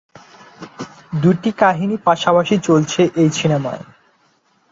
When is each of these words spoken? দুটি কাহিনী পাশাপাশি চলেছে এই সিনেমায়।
দুটি 1.13 1.49
কাহিনী 1.57 1.95
পাশাপাশি 2.07 2.55
চলেছে 2.59 3.01
এই 3.15 3.29
সিনেমায়। 3.31 3.83